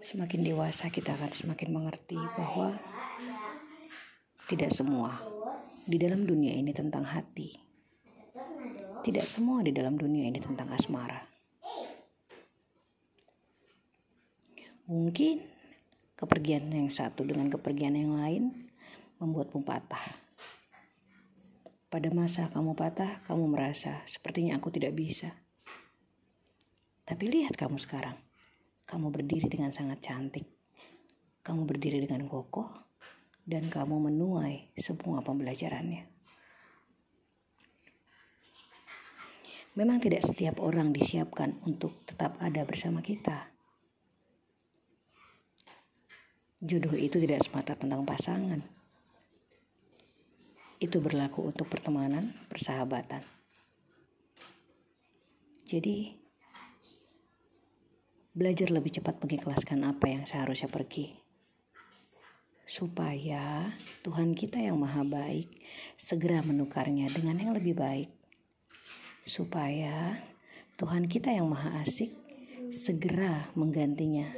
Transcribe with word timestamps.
semakin 0.00 0.40
dewasa 0.46 0.88
kita 0.88 1.16
akan 1.16 1.32
semakin 1.32 1.68
mengerti 1.72 2.16
bahwa 2.16 2.76
tidak 4.46 4.70
semua 4.70 5.18
di 5.86 5.98
dalam 5.98 6.26
dunia 6.26 6.54
ini 6.54 6.70
tentang 6.70 7.02
hati. 7.02 7.54
Tidak 9.06 9.26
semua 9.26 9.62
di 9.62 9.70
dalam 9.70 9.94
dunia 9.94 10.26
ini 10.26 10.38
tentang 10.42 10.70
asmara. 10.74 11.22
Mungkin 14.86 15.42
kepergian 16.14 16.70
yang 16.70 16.90
satu 16.90 17.26
dengan 17.26 17.50
kepergian 17.50 17.94
yang 17.94 18.18
lain 18.18 18.70
membuatmu 19.18 19.62
patah. 19.62 20.02
Pada 21.86 22.10
masa 22.10 22.50
kamu 22.50 22.74
patah, 22.74 23.22
kamu 23.26 23.46
merasa 23.46 24.02
sepertinya 24.10 24.58
aku 24.58 24.74
tidak 24.74 24.94
bisa. 24.94 25.38
Tapi 27.06 27.30
lihat 27.30 27.54
kamu 27.54 27.78
sekarang. 27.78 28.25
Kamu 28.86 29.10
berdiri 29.10 29.50
dengan 29.50 29.74
sangat 29.74 29.98
cantik. 29.98 30.46
Kamu 31.42 31.66
berdiri 31.66 32.06
dengan 32.06 32.26
kokoh 32.30 32.70
dan 33.42 33.66
kamu 33.66 34.10
menuai 34.10 34.74
semua 34.78 35.22
pembelajarannya. 35.22 36.06
Memang 39.76 40.00
tidak 40.00 40.24
setiap 40.24 40.62
orang 40.64 40.94
disiapkan 40.94 41.60
untuk 41.68 42.06
tetap 42.08 42.38
ada 42.40 42.64
bersama 42.64 43.04
kita. 43.04 43.52
Jodoh 46.64 46.96
itu 46.96 47.20
tidak 47.20 47.44
semata 47.44 47.76
tentang 47.76 48.08
pasangan. 48.08 48.64
Itu 50.80 51.04
berlaku 51.04 51.52
untuk 51.52 51.68
pertemanan, 51.68 52.32
persahabatan. 52.48 53.20
Jadi, 55.68 56.25
belajar 58.36 58.68
lebih 58.68 59.00
cepat 59.00 59.16
mengikhlaskan 59.24 59.88
apa 59.88 60.12
yang 60.12 60.22
seharusnya 60.28 60.68
pergi. 60.68 61.16
Supaya 62.68 63.72
Tuhan 64.04 64.36
kita 64.36 64.60
yang 64.60 64.76
maha 64.76 65.00
baik 65.08 65.48
segera 65.96 66.44
menukarnya 66.44 67.08
dengan 67.08 67.40
yang 67.40 67.56
lebih 67.56 67.72
baik 67.72 68.12
supaya 69.26 70.22
Tuhan 70.78 71.10
kita 71.10 71.34
yang 71.34 71.50
maha 71.50 71.82
asik 71.82 72.14
segera 72.70 73.50
menggantinya 73.58 74.30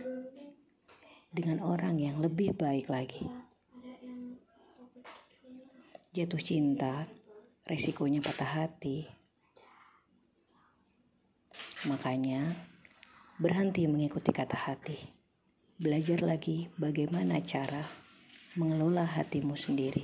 dengan 1.29 1.61
orang 1.61 2.01
yang 2.01 2.25
lebih 2.25 2.57
baik 2.57 2.89
lagi. 2.89 3.29
Jatuh 6.17 6.41
cinta, 6.41 7.05
resikonya 7.69 8.25
patah 8.25 8.65
hati. 8.65 9.05
Makanya, 11.85 12.57
berhenti 13.39 13.86
mengikuti 13.86 14.34
kata 14.34 14.58
hati. 14.69 14.98
Belajar 15.78 16.27
lagi 16.27 16.67
bagaimana 16.75 17.39
cara 17.47 17.86
mengelola 18.58 19.06
hatimu 19.06 19.55
sendiri. 19.55 20.03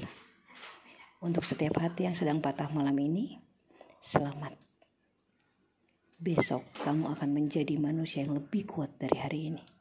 Untuk 1.19 1.43
setiap 1.43 1.83
hati 1.83 2.07
yang 2.07 2.15
sedang 2.15 2.39
patah 2.39 2.71
malam 2.71 2.95
ini, 2.95 3.43
selamat 3.99 4.55
besok 6.25 6.63
kamu 6.87 7.11
akan 7.11 7.31
menjadi 7.35 7.75
manusia 7.75 8.23
yang 8.23 8.39
lebih 8.39 8.65
kuat 8.71 8.95
dari 8.97 9.19
hari 9.19 9.41
ini. 9.51 9.74